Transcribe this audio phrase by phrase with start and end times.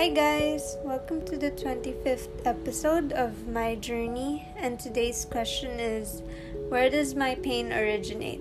[0.00, 4.48] Hi, guys, welcome to the 25th episode of My Journey.
[4.56, 6.22] And today's question is
[6.70, 8.40] Where does my pain originate?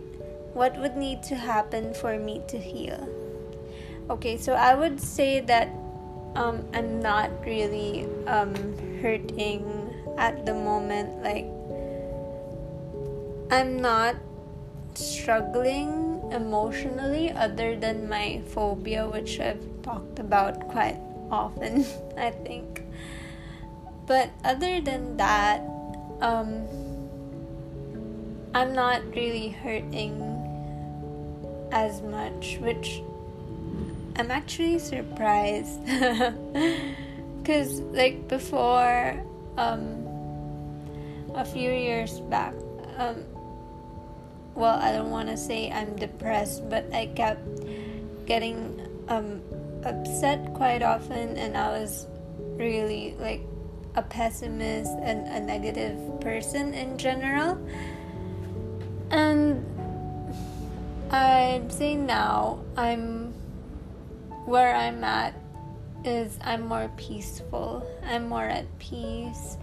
[0.53, 3.09] What would need to happen for me to heal?
[4.09, 5.67] Okay, so I would say that
[6.35, 8.55] um, I'm not really um,
[9.01, 11.21] hurting at the moment.
[11.21, 11.51] Like,
[13.51, 14.15] I'm not
[14.93, 21.85] struggling emotionally other than my phobia, which I've talked about quite often,
[22.17, 22.83] I think.
[24.05, 25.61] But other than that,
[26.21, 26.67] um,
[28.53, 30.25] I'm not really hurting
[31.71, 33.01] as much, which
[34.15, 35.79] I'm actually surprised.
[37.39, 39.23] Because, like, before,
[39.57, 40.05] um,
[41.33, 42.53] a few years back,
[42.97, 43.23] um,
[44.53, 47.41] well, I don't want to say I'm depressed, but I kept
[48.27, 49.41] getting um,
[49.83, 52.07] upset quite often, and I was
[52.57, 53.41] really like
[53.95, 57.57] a pessimist and a negative person in general.
[59.11, 59.65] And
[61.11, 63.33] I'd say now I'm
[64.45, 65.33] where I'm at
[66.03, 67.85] is I'm more peaceful.
[68.03, 69.57] I'm more at peace.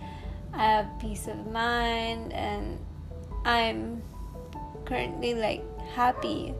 [0.52, 2.78] I have peace of mind and
[3.44, 4.02] I'm
[4.84, 5.62] currently like
[5.94, 6.54] happy.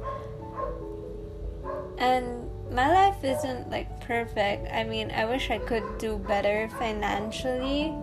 [1.99, 4.69] And my life isn't like perfect.
[4.72, 7.95] I mean, I wish I could do better financially.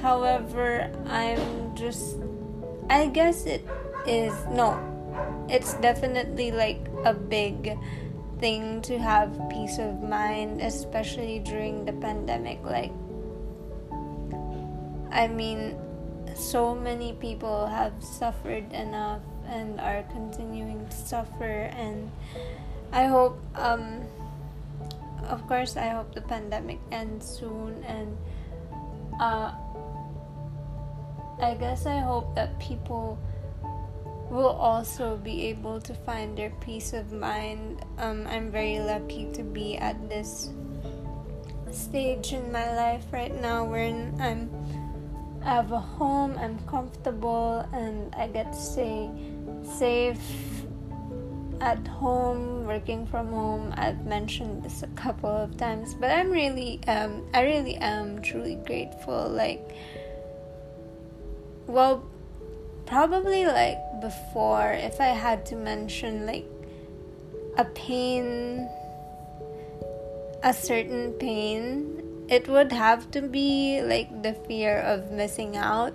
[0.00, 2.16] However, I'm just
[2.90, 3.66] I guess it
[4.06, 4.78] is no.
[5.48, 7.76] It's definitely like a big
[8.38, 12.92] thing to have peace of mind, especially during the pandemic like
[15.10, 15.76] I mean,
[16.34, 22.10] so many people have suffered enough and are continuing to suffer and
[22.92, 24.04] I hope um
[25.28, 28.16] of course I hope the pandemic ends soon and
[29.20, 29.52] uh
[31.40, 33.18] I guess I hope that people
[34.30, 37.84] will also be able to find their peace of mind.
[37.96, 40.50] Um, I'm very lucky to be at this
[41.70, 43.86] stage in my life right now where
[44.20, 44.50] I'm
[45.42, 49.08] I have a home, I'm comfortable, and I get to stay
[49.62, 50.20] safe
[51.60, 53.74] at home, working from home.
[53.76, 58.56] I've mentioned this a couple of times, but I'm really, um, I really am truly
[58.56, 59.28] grateful.
[59.28, 59.76] Like,
[61.66, 62.08] well,
[62.86, 66.46] probably like before, if I had to mention like
[67.56, 68.68] a pain,
[70.42, 71.98] a certain pain
[72.28, 75.94] it would have to be like the fear of missing out.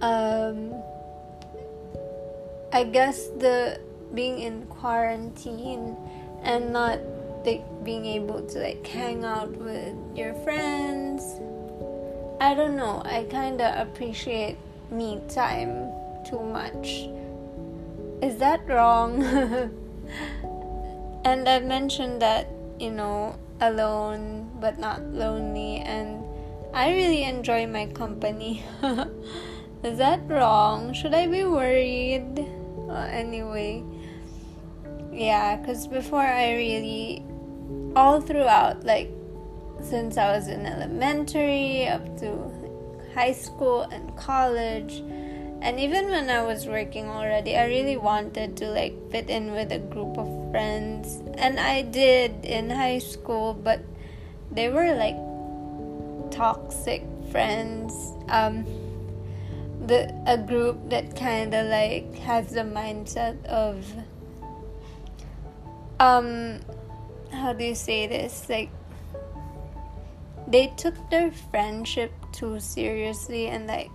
[0.00, 0.72] Um,
[2.76, 3.80] I guess the
[4.12, 5.96] being in quarantine
[6.42, 7.00] and not
[7.42, 11.40] like being able to like hang out with your friends.
[12.38, 13.00] I don't know.
[13.02, 14.58] I kind of appreciate
[14.90, 15.88] me time
[16.28, 17.08] too much.
[18.20, 19.22] Is that wrong?
[21.24, 22.46] and I mentioned that,
[22.78, 26.22] you know, alone but not lonely and
[26.74, 28.64] I really enjoy my company.
[29.82, 30.92] Is that wrong?
[30.92, 32.55] Should I be worried?
[32.88, 33.82] Uh, anyway,
[35.12, 37.24] yeah, because before I really,
[37.94, 39.10] all throughout, like
[39.82, 42.50] since I was in elementary up to
[43.14, 45.02] high school and college,
[45.62, 49.72] and even when I was working already, I really wanted to like fit in with
[49.72, 51.22] a group of friends.
[51.38, 53.80] And I did in high school, but
[54.52, 55.16] they were like
[56.30, 58.12] toxic friends.
[58.28, 58.64] Um,
[59.86, 63.84] the a group that kind of like has the mindset of
[66.00, 66.60] um
[67.32, 68.48] how do you say this?
[68.48, 68.70] Like
[70.48, 73.90] they took their friendship too seriously and like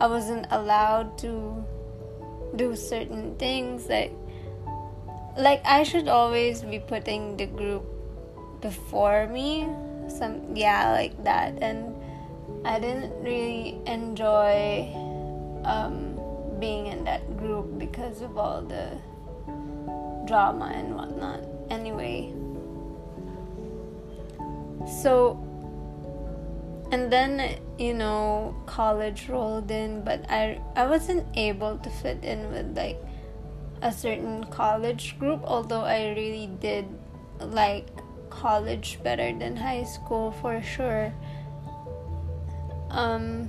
[0.00, 1.64] I wasn't allowed to
[2.56, 4.12] do certain things like
[5.36, 7.84] like I should always be putting the group
[8.60, 9.68] before me
[10.08, 11.94] some yeah like that and
[12.64, 14.92] I didn't really enjoy
[15.64, 16.18] um,
[16.58, 18.98] being in that group because of all the
[20.26, 21.40] drama and whatnot.
[21.70, 22.32] Anyway.
[25.02, 25.38] So
[26.90, 32.50] and then you know college rolled in but i i wasn't able to fit in
[32.52, 33.00] with like
[33.80, 36.84] a certain college group although i really did
[37.40, 37.88] like
[38.32, 41.12] college better than high school for sure.
[42.90, 43.48] Um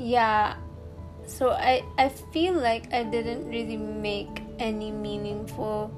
[0.00, 0.56] yeah
[1.26, 5.92] so i i feel like i didn't really make any meaningful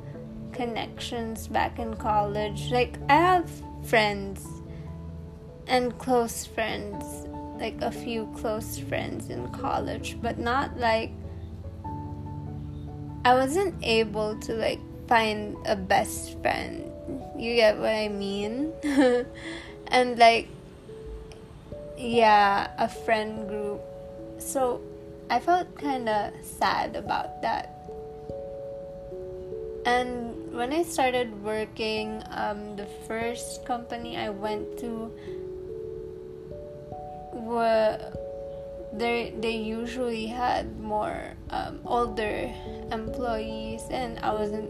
[0.53, 2.71] connections back in college.
[2.71, 3.51] Like I have
[3.85, 4.47] friends
[5.67, 7.27] and close friends,
[7.61, 11.11] like a few close friends in college, but not like
[13.25, 16.85] I wasn't able to like find a best friend.
[17.37, 18.73] You get what I mean?
[19.89, 20.49] and like
[21.99, 23.81] yeah, a friend group.
[24.43, 24.81] So
[25.31, 27.73] I felt kind of sad about that.
[29.87, 35.11] And when I started working, um, the first company I went to
[37.33, 37.99] were
[38.93, 42.53] they they usually had more um, older
[42.93, 44.69] employees, and I wasn't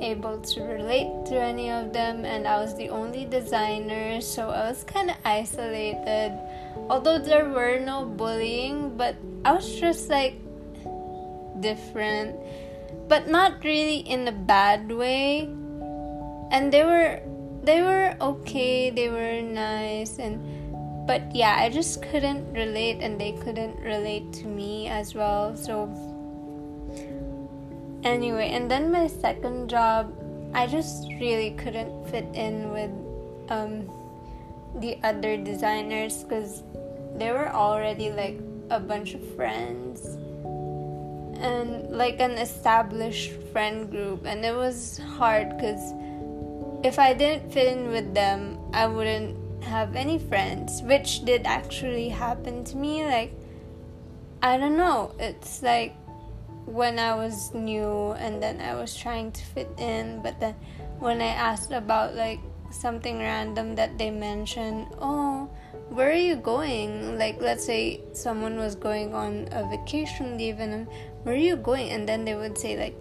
[0.00, 4.68] able to relate to any of them, and I was the only designer, so I
[4.68, 6.38] was kind of isolated.
[6.88, 10.36] Although there were no bullying, but I was just like
[11.60, 12.36] different,
[13.08, 15.48] but not really in a bad way.
[16.50, 17.20] And they were
[17.62, 20.36] they were okay, they were nice and
[21.06, 25.56] but yeah, I just couldn't relate and they couldn't relate to me as well.
[25.56, 25.88] So
[28.04, 30.12] anyway, and then my second job,
[30.54, 32.90] I just really couldn't fit in with
[33.50, 33.90] um,
[34.80, 36.62] the other designers because
[37.16, 38.38] they were already like
[38.70, 40.16] a bunch of friends
[41.38, 45.92] and like an established friend group and it was hard because
[46.84, 52.08] if i didn't fit in with them i wouldn't have any friends which did actually
[52.08, 53.32] happen to me like
[54.42, 55.94] i don't know it's like
[56.66, 60.54] when I was new and then I was trying to fit in, but then
[60.98, 62.40] when I asked about like
[62.70, 65.48] something random that they mentioned, oh,
[65.90, 67.18] where are you going?
[67.18, 70.88] Like, let's say someone was going on a vacation leave and
[71.22, 71.90] where are you going?
[71.90, 72.96] And then they would say, like,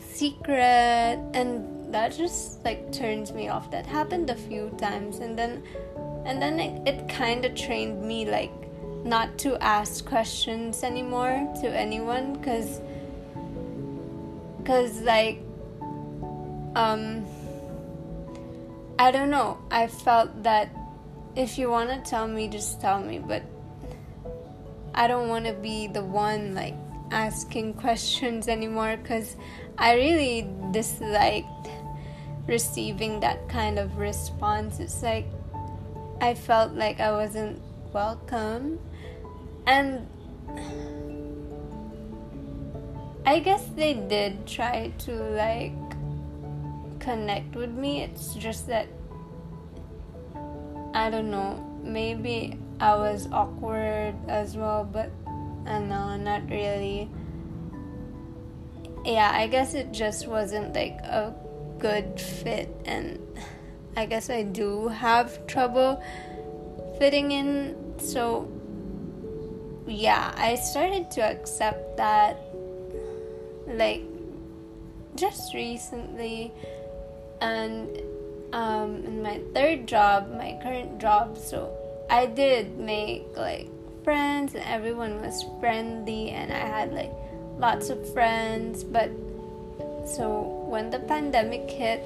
[0.00, 3.70] secret, and that just like turns me off.
[3.70, 5.62] That happened a few times, and then
[6.24, 8.52] and then it, it kind of trained me like
[9.04, 12.80] not to ask questions anymore to anyone because
[14.70, 15.40] because like
[16.76, 17.26] um
[19.00, 19.58] i don't know.
[19.68, 20.70] I felt that
[21.34, 23.42] if you want to tell me just tell me but
[24.94, 26.76] i don't want to be the one like
[27.10, 29.36] asking questions anymore because
[29.76, 31.68] i really disliked
[32.46, 34.78] receiving that kind of response.
[34.78, 35.26] It's like
[36.20, 37.60] i felt like i wasn't
[37.92, 38.78] welcome.
[39.66, 40.06] And
[43.30, 45.78] I guess they did try to like
[46.98, 48.02] connect with me.
[48.02, 48.88] It's just that
[50.92, 51.64] I don't know.
[51.80, 57.08] Maybe I was awkward as well, but uh, I know not really.
[59.04, 61.32] Yeah, I guess it just wasn't like a
[61.78, 63.20] good fit, and
[63.96, 66.02] I guess I do have trouble
[66.98, 67.94] fitting in.
[67.98, 68.50] So,
[69.86, 72.49] yeah, I started to accept that
[73.76, 74.02] like
[75.16, 76.52] just recently
[77.40, 77.88] and
[78.52, 81.70] um, in my third job my current job so
[82.08, 83.68] i did make like
[84.04, 87.12] friends and everyone was friendly and i had like
[87.58, 89.10] lots of friends but
[90.06, 92.02] so when the pandemic hit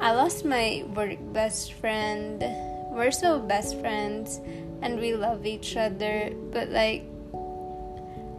[0.00, 2.44] i lost my work best friend.
[2.90, 4.40] We're still best friends
[4.82, 7.04] and we love each other but like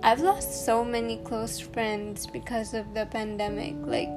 [0.02, 3.76] I've lost so many close friends because of the pandemic.
[3.84, 4.08] Like,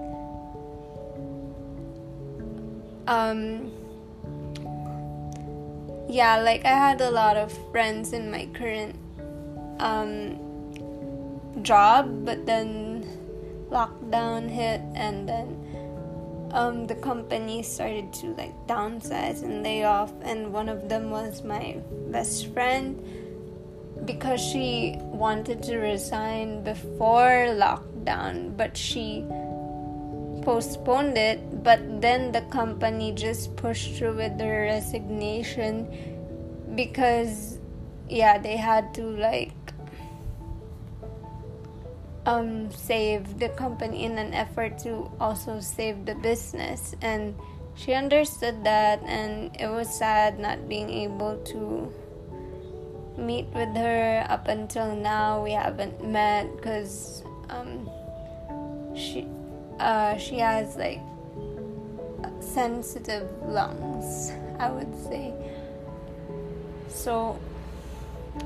[3.08, 3.72] um,
[6.08, 8.94] yeah, like I had a lot of friends in my current
[9.80, 10.38] um,
[11.62, 13.04] job, but then
[13.68, 15.58] lockdown hit, and then
[16.52, 21.42] um, the company started to like downsize and lay off, and one of them was
[21.42, 23.02] my best friend
[24.04, 29.24] because she wanted to resign before lockdown, but she
[30.42, 31.62] postponed it.
[31.62, 35.86] But then the company just pushed through with her resignation
[36.74, 37.58] because,
[38.08, 39.54] yeah, they had to like
[42.26, 46.94] um, save the company in an effort to also save the business.
[47.02, 47.34] And
[47.74, 51.92] she understood that, and it was sad not being able to
[53.16, 55.42] meet with her up until now.
[55.42, 57.88] We haven't met because um,
[58.94, 59.26] she
[59.78, 61.00] uh, she has like
[62.40, 65.32] sensitive lungs i would say.
[66.88, 67.38] So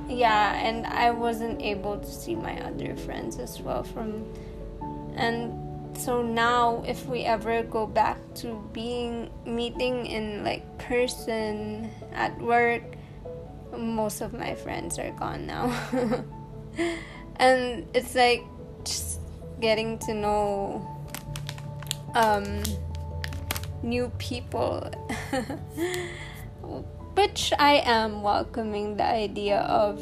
[0.09, 4.25] yeah and i wasn't able to see my other friends as well from
[5.15, 12.37] and so now if we ever go back to being meeting in like person at
[12.41, 12.96] work
[13.79, 15.73] most of my friends are gone now.
[17.39, 18.45] And it's like
[18.85, 19.21] just
[19.61, 20.87] getting to know
[22.15, 22.63] um,
[23.83, 24.91] new people.
[27.17, 30.01] Which i am welcoming the idea of.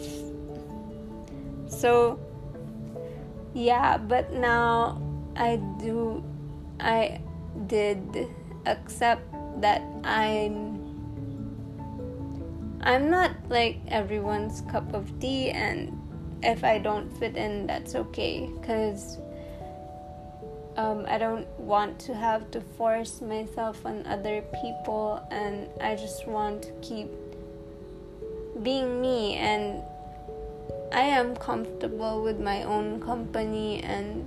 [1.69, 2.19] So
[3.55, 5.01] yeah but now
[5.37, 6.23] i do
[6.81, 7.21] i
[7.69, 8.27] did
[8.67, 9.23] accept
[9.63, 10.84] that i'm
[12.85, 15.93] i'm not like everyone's cup of tea and
[16.43, 19.19] if i don't fit in that's okay because
[20.77, 26.27] um, I don't want to have to force myself on other people, and I just
[26.27, 27.09] want to keep
[28.63, 29.37] being me.
[29.37, 29.83] And
[30.93, 34.27] I am comfortable with my own company, and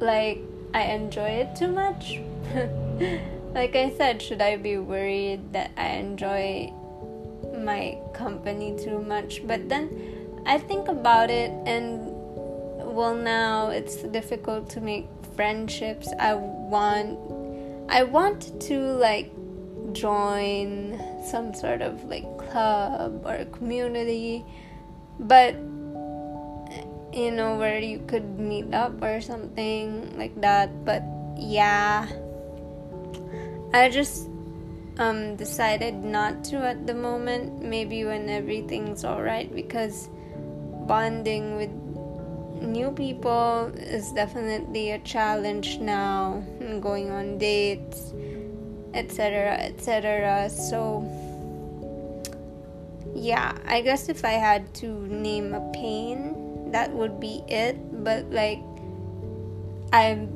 [0.00, 0.40] like
[0.72, 2.20] I enjoy it too much.
[3.54, 6.72] like I said, should I be worried that I enjoy
[7.58, 9.46] my company too much?
[9.46, 9.90] But then
[10.46, 12.08] I think about it and
[12.94, 16.08] well now it's difficult to make friendships.
[16.18, 17.18] I want
[17.90, 19.32] i want to like
[19.92, 20.94] join
[21.26, 24.44] some sort of like club or community.
[25.18, 25.54] But
[27.12, 30.84] you know where you could meet up or something like that.
[30.84, 31.02] But
[31.36, 32.06] yeah
[33.72, 34.28] i just
[34.98, 40.08] um decided not to at the moment maybe when everything's all right because
[40.86, 41.70] bonding with
[42.62, 46.44] new people is definitely a challenge now
[46.80, 48.12] going on dates
[48.92, 51.00] etc etc so
[53.14, 57.76] yeah i guess if i had to name a pain that would be it.
[58.04, 58.60] But like
[59.92, 60.28] i've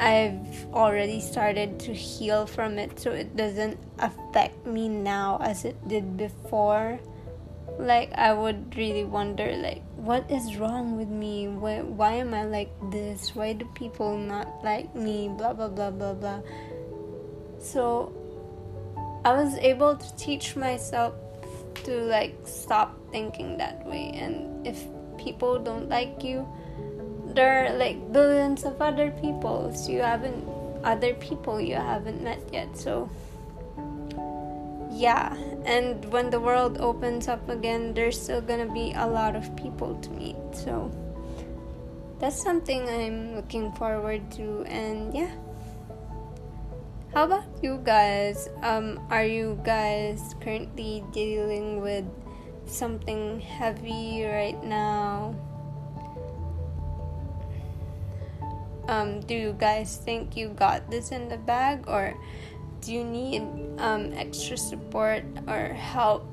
[0.00, 5.76] i've already started to heal from it so it doesn't affect me now as it
[5.88, 6.98] did before.
[7.78, 11.48] Like i would really wonder like what is wrong with me?
[11.48, 13.34] Why, why am i like this?
[13.34, 15.28] Why do people not like me?
[15.28, 16.40] Blah blah blah blah blah.
[17.60, 18.12] So
[19.24, 21.14] i was able to teach myself
[21.84, 24.12] to like stop thinking that way.
[24.14, 24.84] And if
[25.18, 26.48] people don't like you
[27.34, 30.44] there are like billions of other people so you haven't
[30.84, 33.08] other people you haven't met yet so
[34.90, 35.34] yeah,
[35.64, 39.94] and when the world opens up again, there's still gonna be a lot of people
[39.96, 40.36] to meet.
[40.52, 40.90] So
[42.18, 45.30] that's something I'm looking forward to, and yeah.
[47.14, 48.48] How about you guys?
[48.62, 52.04] Um, are you guys currently dealing with
[52.66, 55.34] something heavy right now?
[58.90, 62.18] Um, do you guys think you got this in the bag, or
[62.82, 63.46] do you need
[63.78, 66.26] um, extra support or help?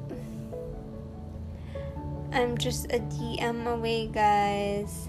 [2.34, 5.08] I'm just a DM away, guys.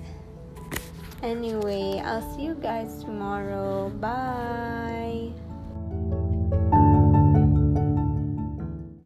[1.22, 3.88] Anyway, I'll see you guys tomorrow.
[3.96, 5.07] Bye.